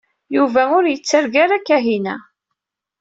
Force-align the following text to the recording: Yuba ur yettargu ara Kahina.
Yuba 0.35 0.63
ur 0.77 0.85
yettargu 0.87 1.37
ara 1.45 1.57
Kahina. 1.67 2.15